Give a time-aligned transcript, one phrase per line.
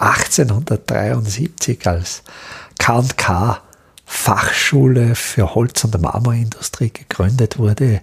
[0.00, 2.22] 1873 als
[2.78, 3.62] K&K
[4.04, 8.00] Fachschule für Holz- und Marmorindustrie gegründet wurde,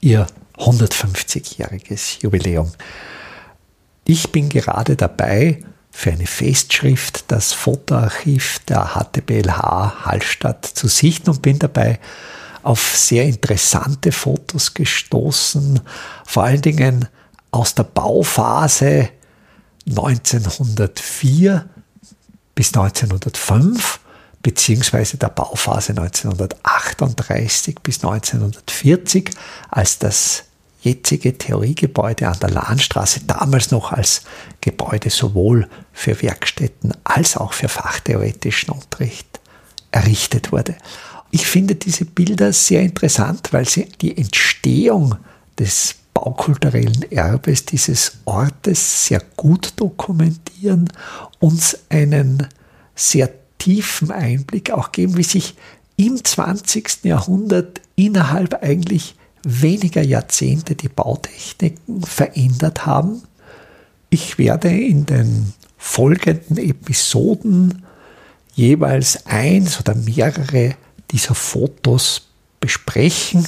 [0.00, 2.72] ihr 150-jähriges Jubiläum.
[4.04, 11.40] Ich bin gerade dabei, für eine Festschrift das Fotoarchiv der HTBLH Hallstatt zu sichten und
[11.40, 12.00] bin dabei
[12.62, 15.80] auf sehr interessante Fotos gestoßen,
[16.26, 17.08] vor allen Dingen
[17.50, 19.08] aus der Bauphase
[19.88, 21.68] 1904
[22.54, 24.00] bis 1905
[24.42, 29.30] beziehungsweise der Bauphase 1938 bis 1940,
[29.70, 30.44] als das
[30.82, 34.22] jetzige Theoriegebäude an der Lahnstraße damals noch als
[34.60, 39.40] Gebäude sowohl für Werkstätten als auch für fachtheoretischen Unterricht
[39.90, 40.76] errichtet wurde.
[41.32, 45.16] Ich finde diese Bilder sehr interessant, weil sie die Entstehung
[45.58, 50.88] des baukulturellen Erbes dieses Ortes sehr gut dokumentieren,
[51.40, 52.46] uns einen
[52.94, 53.28] sehr
[53.58, 55.56] tiefen Einblick auch geben, wie sich
[55.98, 57.04] im 20.
[57.04, 63.22] Jahrhundert innerhalb eigentlich weniger Jahrzehnte die Bautechniken verändert haben.
[64.08, 67.84] Ich werde in den folgenden Episoden
[68.54, 70.76] jeweils eins oder mehrere
[71.10, 72.22] dieser Fotos
[72.58, 73.46] besprechen.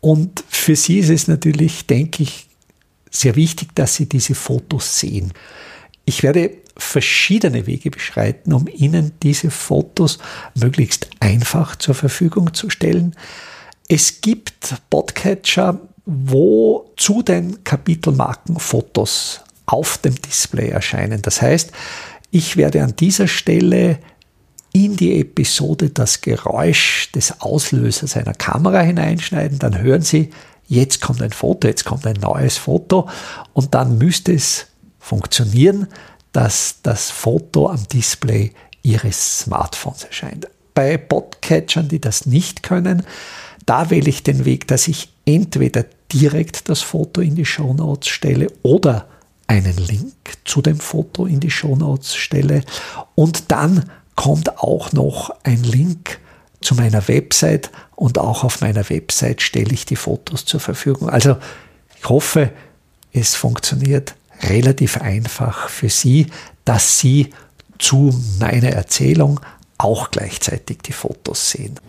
[0.00, 2.48] Und für Sie ist es natürlich, denke ich,
[3.10, 5.32] sehr wichtig, dass Sie diese Fotos sehen.
[6.04, 10.18] Ich werde verschiedene Wege beschreiten, um Ihnen diese Fotos
[10.54, 13.14] möglichst einfach zur Verfügung zu stellen.
[13.88, 21.22] Es gibt Podcatcher, wo zu den Kapitelmarken Fotos auf dem Display erscheinen.
[21.22, 21.72] Das heißt,
[22.30, 23.98] ich werde an dieser Stelle
[24.72, 30.30] in die Episode das Geräusch des Auslösers einer Kamera hineinschneiden, dann hören Sie,
[30.68, 33.08] jetzt kommt ein Foto, jetzt kommt ein neues Foto.
[33.52, 34.66] Und dann müsste es
[34.98, 35.88] funktionieren,
[36.32, 40.48] dass das Foto am Display Ihres Smartphones erscheint.
[40.74, 43.02] Bei Podcatchern, die das nicht können,
[43.66, 48.08] da wähle ich den Weg, dass ich entweder direkt das Foto in die Show Notes
[48.08, 49.06] stelle oder
[49.46, 50.14] einen Link
[50.44, 52.62] zu dem Foto in die Show Notes stelle.
[53.16, 53.84] Und dann
[54.20, 56.18] kommt auch noch ein Link
[56.60, 61.08] zu meiner Website und auch auf meiner Website stelle ich die Fotos zur Verfügung.
[61.08, 61.38] Also
[61.96, 62.52] ich hoffe,
[63.14, 66.26] es funktioniert relativ einfach für Sie,
[66.66, 67.30] dass Sie
[67.78, 69.40] zu meiner Erzählung
[69.78, 71.80] auch gleichzeitig die Fotos sehen.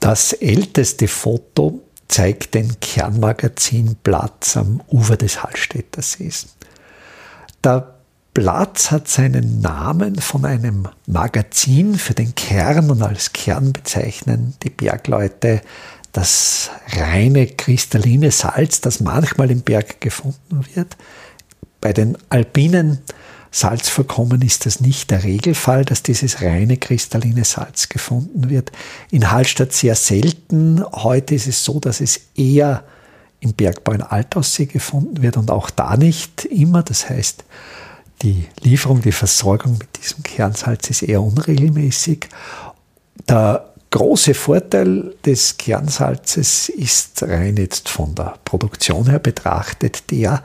[0.00, 6.48] Das älteste Foto zeigt den Kernmagazinplatz am Ufer des Hallstätter Sees.
[7.64, 7.97] Der
[8.38, 14.70] Platz hat seinen Namen von einem Magazin für den Kern und als Kern bezeichnen die
[14.70, 15.60] Bergleute
[16.12, 20.96] das reine kristalline Salz, das manchmal im Berg gefunden wird.
[21.80, 23.00] Bei den alpinen
[23.50, 28.70] Salzvorkommen ist das nicht der Regelfall, dass dieses reine kristalline Salz gefunden wird.
[29.10, 30.84] In Hallstatt sehr selten.
[30.92, 32.84] Heute ist es so, dass es eher
[33.40, 36.84] im Bergbau in Altaussee gefunden wird und auch da nicht immer.
[36.84, 37.42] Das heißt,
[38.22, 42.28] die Lieferung, die Versorgung mit diesem Kernsalz ist eher unregelmäßig.
[43.28, 50.42] Der große Vorteil des Kernsalzes ist rein jetzt von der Produktion her betrachtet der,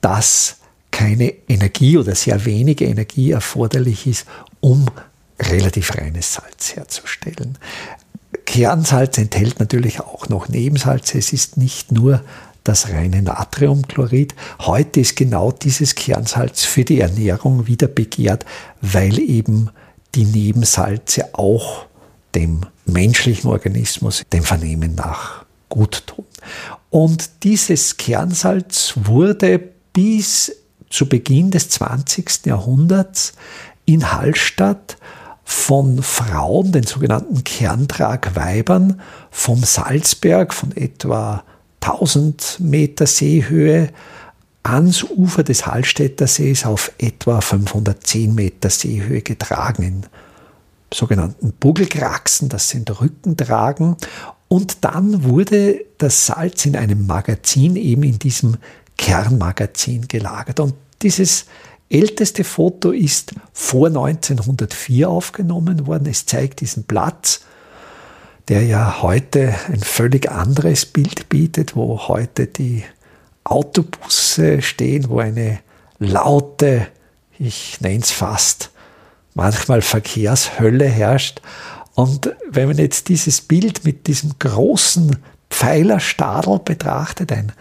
[0.00, 0.56] dass
[0.90, 4.26] keine Energie oder sehr wenige Energie erforderlich ist,
[4.60, 4.86] um
[5.40, 7.58] relativ reines Salz herzustellen.
[8.44, 11.18] Kernsalz enthält natürlich auch noch Nebensalze.
[11.18, 12.22] Es ist nicht nur
[12.64, 14.34] das reine Natriumchlorid.
[14.60, 18.44] Heute ist genau dieses Kernsalz für die Ernährung wieder begehrt,
[18.80, 19.70] weil eben
[20.14, 21.86] die Nebensalze auch
[22.34, 26.24] dem menschlichen Organismus, dem Vernehmen nach, gut tun.
[26.90, 29.58] Und dieses Kernsalz wurde
[29.92, 30.54] bis
[30.90, 32.46] zu Beginn des 20.
[32.46, 33.32] Jahrhunderts
[33.86, 34.96] in Hallstatt
[35.44, 39.00] von Frauen, den sogenannten Kerntragweibern,
[39.30, 41.44] vom Salzberg von etwa
[41.82, 43.90] 1000 Meter Seehöhe
[44.62, 50.06] ans Ufer des Hallstätter Sees auf etwa 510 Meter Seehöhe getragen in
[50.94, 53.96] sogenannten Bugelkraxen, das sind Rückentragen.
[54.48, 58.58] Und dann wurde das Salz in einem Magazin, eben in diesem
[58.98, 60.60] Kernmagazin gelagert.
[60.60, 61.46] Und dieses
[61.88, 66.06] älteste Foto ist vor 1904 aufgenommen worden.
[66.06, 67.40] Es zeigt diesen Platz,
[68.48, 72.84] der ja heute ein völlig anderes Bild bietet, wo heute die
[73.44, 75.60] Autobusse stehen, wo eine
[75.98, 76.88] laute,
[77.38, 78.70] ich nenne es fast,
[79.34, 81.40] manchmal Verkehrshölle herrscht.
[81.94, 85.16] Und wenn man jetzt dieses Bild mit diesem großen
[85.50, 87.52] Pfeilerstadel betrachtet, ein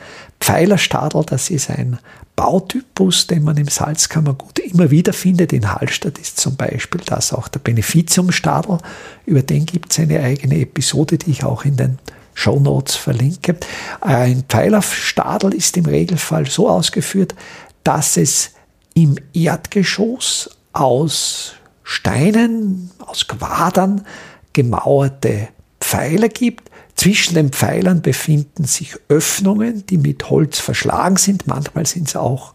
[0.42, 2.00] Pfeilerstadel, das ist ein
[2.36, 5.54] Bautypus, den man im Salzkammergut immer wieder findet.
[5.54, 8.80] In Hallstatt ist zum Beispiel das auch der Beneficiumstadel.
[9.26, 12.00] Über den gibt es eine eigene Episode, die ich auch in den
[12.34, 13.58] Show Notes verlinke.
[14.00, 17.36] Ein Pfeilerstadel ist im Regelfall so ausgeführt,
[17.84, 18.52] dass es
[18.96, 21.54] im Erdgeschoss aus
[21.84, 24.06] Steinen, aus Quadern
[24.54, 25.50] gemauerte
[25.80, 26.72] Pfeiler gibt.
[27.02, 31.48] Zwischen den Pfeilern befinden sich Öffnungen, die mit Holz verschlagen sind.
[31.48, 32.54] Manchmal sind es auch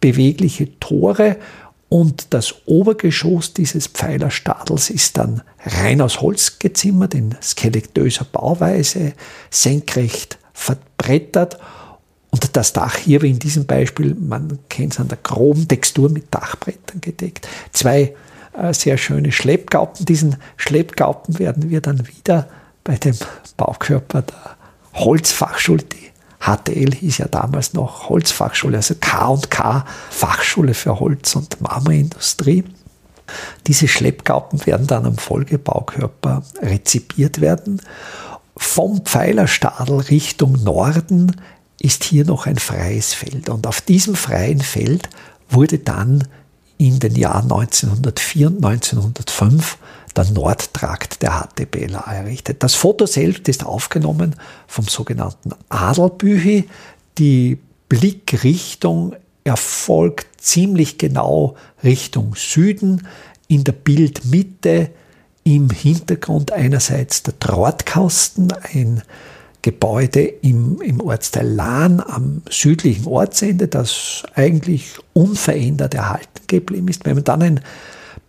[0.00, 1.36] bewegliche Tore.
[1.90, 9.12] Und das Obergeschoss dieses Pfeilerstadels ist dann rein aus Holz gezimmert, in skelettöser Bauweise,
[9.50, 11.58] senkrecht verbrettert.
[12.30, 16.08] Und das Dach hier, wie in diesem Beispiel, man kennt es an der groben Textur
[16.08, 17.46] mit Dachbrettern gedeckt.
[17.72, 18.14] Zwei
[18.54, 20.06] äh, sehr schöne Schleppgaupen.
[20.06, 22.48] Diesen Schleppgaupen werden wir dann wieder
[22.84, 23.16] bei dem
[23.56, 24.56] Baukörper der
[24.94, 32.64] Holzfachschule, die HTL hieß ja damals noch Holzfachschule, also K&K Fachschule für Holz- und Marmorindustrie.
[33.66, 37.80] Diese Schleppgaupen werden dann am Folgebaukörper rezipiert werden.
[38.56, 41.40] Vom Pfeilerstadel Richtung Norden
[41.78, 43.48] ist hier noch ein freies Feld.
[43.48, 45.08] Und auf diesem freien Feld
[45.48, 46.26] wurde dann
[46.78, 49.78] in den Jahren 1904 und 1905
[50.16, 52.62] der Nordtrakt der HTBLA errichtet.
[52.62, 54.36] Das Foto selbst ist aufgenommen
[54.66, 56.68] vom sogenannten Adelbüchi.
[57.18, 59.14] Die Blickrichtung
[59.44, 63.06] erfolgt ziemlich genau Richtung Süden.
[63.48, 64.90] In der Bildmitte
[65.44, 69.02] im Hintergrund einerseits der Drahtkasten, ein
[69.62, 77.04] Gebäude im, im Ortsteil Lahn am südlichen Ortsende, das eigentlich unverändert erhalten geblieben ist.
[77.04, 77.60] Wenn man dann ein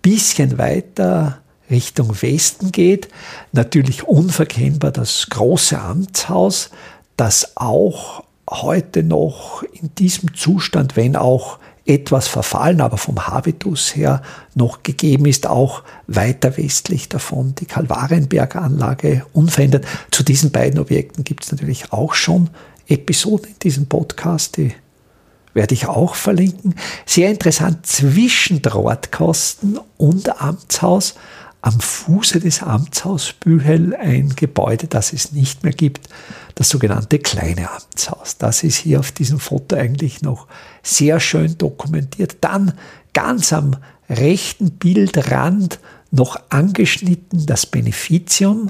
[0.02, 3.08] bisschen weiter Richtung Westen geht,
[3.52, 6.70] natürlich unverkennbar das große Amtshaus,
[7.18, 14.22] das auch heute noch in diesem Zustand, wenn auch etwas verfallen, aber vom Habitus her
[14.56, 19.86] noch gegeben ist, auch weiter westlich davon die Kalvarienberganlage unverändert.
[20.12, 22.50] Zu diesen beiden Objekten gibt es natürlich auch schon
[22.88, 24.74] Episoden in diesem Podcast, die
[25.54, 26.76] werde ich auch verlinken.
[27.06, 31.16] Sehr interessant, zwischen Drahtkosten und Amtshaus,
[31.64, 36.10] am Fuße des Amtshaus Bühel ein Gebäude, das es nicht mehr gibt,
[36.56, 38.38] das sogenannte kleine Amtshaus.
[38.38, 40.48] Das ist hier auf diesem Foto eigentlich noch
[40.84, 42.38] sehr schön dokumentiert.
[42.42, 42.74] Dann
[43.14, 43.78] ganz am
[44.10, 45.80] rechten Bildrand
[46.12, 48.70] noch angeschnitten das Beneficium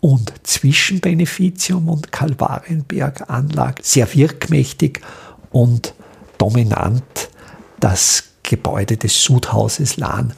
[0.00, 5.00] und zwischen Beneficium und Kalvarienberg Anlage sehr wirkmächtig
[5.50, 5.94] und
[6.36, 7.30] dominant
[7.80, 10.34] das Gebäude des Sudhauses Lahn.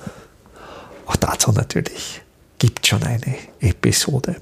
[1.07, 2.21] Auch dazu natürlich
[2.59, 4.37] gibt schon eine Episode.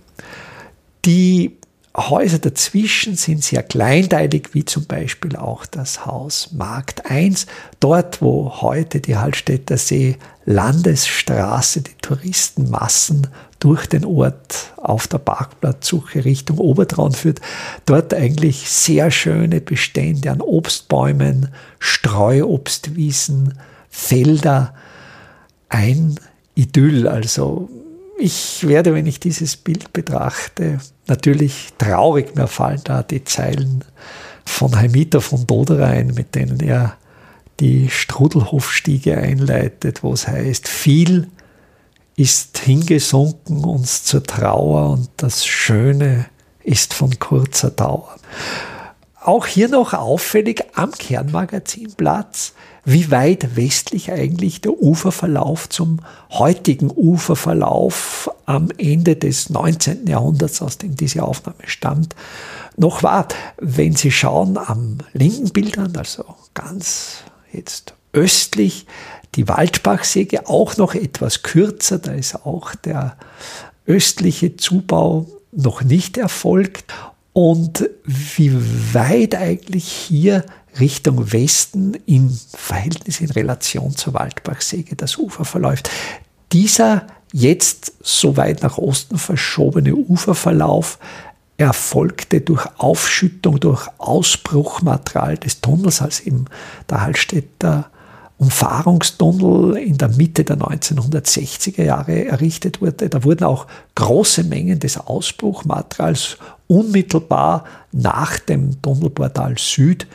[1.05, 1.57] Die
[1.97, 7.47] Häuser dazwischen sind sehr kleinteilig, wie zum Beispiel auch das Haus Markt 1,
[7.79, 13.29] dort wo heute die Hallstätter See Landesstraße die Touristenmassen
[13.61, 17.41] durch den Ort auf der Parkplatzsuche Richtung Obertraun führt.
[17.87, 23.55] Dort eigentlich sehr schöne Bestände an Obstbäumen, Streuobstwiesen,
[23.89, 24.75] Felder,
[25.69, 26.19] ein
[26.55, 27.69] Idyll, also
[28.19, 32.37] ich werde, wenn ich dieses Bild betrachte, natürlich traurig.
[32.37, 33.85] Mir fallen da die Zeilen
[34.45, 36.97] von Heimita von Doderein, mit denen er
[37.61, 41.29] die Strudelhofstiege einleitet, wo es heißt, viel
[42.17, 46.27] ist hingesunken uns zur Trauer und das Schöne
[46.63, 48.17] ist von kurzer Dauer.
[49.21, 52.55] Auch hier noch auffällig am Kernmagazinplatz
[52.85, 56.01] wie weit westlich eigentlich der Uferverlauf zum
[56.31, 60.07] heutigen Uferverlauf am Ende des 19.
[60.07, 62.15] Jahrhunderts, aus dem diese Aufnahme stammt,
[62.77, 63.29] noch war.
[63.59, 67.19] Wenn Sie schauen am linken Bildern, also ganz
[67.53, 68.87] jetzt östlich,
[69.35, 73.17] die Waldbachsäge auch noch etwas kürzer, da ist auch der
[73.87, 76.93] östliche Zubau noch nicht erfolgt.
[77.35, 78.55] Und wie
[78.95, 80.47] weit eigentlich hier
[80.79, 85.91] Richtung Westen im Verhältnis in Relation zur Waldbachsäge das Ufer verläuft.
[86.53, 91.01] Dieser jetzt so weit nach Osten verschobene Uferverlauf
[91.57, 96.47] erfolgte durch Aufschüttung, durch Ausbruchmaterial des Tunnels, als eben
[96.89, 97.91] der Hallstätter
[98.39, 103.09] Umfahrungstunnel in der Mitte der 1960er Jahre errichtet wurde.
[103.09, 110.07] Da wurden auch große Mengen des Ausbruchmaterials unmittelbar nach dem Tunnelportal Süd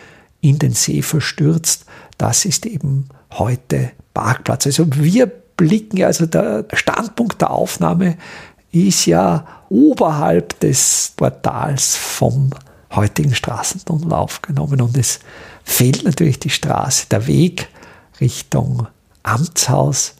[0.41, 1.85] in den See verstürzt.
[2.17, 4.65] Das ist eben heute Parkplatz.
[4.65, 8.17] Also wir blicken, also der Standpunkt der Aufnahme
[8.71, 12.51] ist ja oberhalb des Portals vom
[12.91, 15.19] heutigen Straßentunnel aufgenommen und es
[15.63, 17.07] fehlt natürlich die Straße.
[17.11, 17.69] Der Weg
[18.21, 18.87] Richtung
[19.23, 20.15] Amtshaus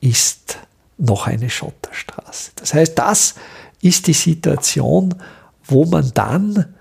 [0.00, 0.58] ist
[0.98, 2.52] noch eine Schotterstraße.
[2.56, 3.34] Das heißt, das
[3.80, 5.14] ist die Situation,
[5.64, 6.74] wo man dann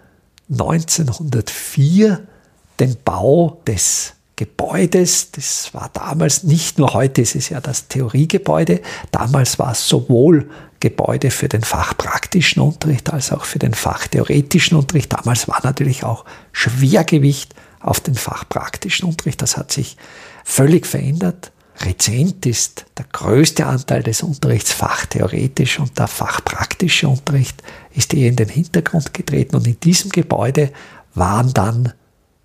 [0.51, 2.27] 1904
[2.79, 8.81] den Bau des Gebäudes, das war damals nicht nur heute ist es ja das Theoriegebäude,
[9.11, 10.49] damals war es sowohl
[10.79, 15.11] Gebäude für den fachpraktischen Unterricht als auch für den fachtheoretischen Unterricht.
[15.11, 16.23] Damals war natürlich auch
[16.53, 19.41] Schwergewicht auf den fachpraktischen Unterricht.
[19.41, 19.97] Das hat sich
[20.49, 21.51] völlig verändert.
[21.81, 27.63] Rezent ist der größte Anteil des Unterrichts fachtheoretisch und der fachpraktische Unterricht
[27.93, 29.55] ist eher in den Hintergrund getreten.
[29.55, 30.71] Und in diesem Gebäude
[31.13, 31.93] waren dann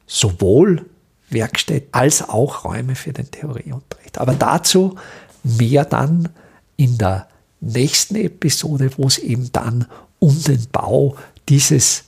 [0.06, 0.84] sowohl
[1.30, 4.18] Werkstätten als auch Räume für den Theorieunterricht.
[4.18, 4.96] Aber dazu
[5.42, 6.28] mehr dann
[6.76, 7.26] in der
[7.60, 9.86] nächsten Episode, wo es eben dann
[10.18, 11.16] um den Bau
[11.48, 12.04] dieses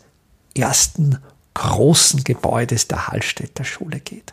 [0.54, 1.18] ersten
[1.54, 4.32] großen Gebäudes der Hallstätter Schule geht.